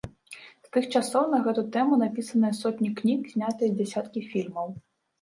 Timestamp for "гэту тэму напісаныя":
1.49-2.59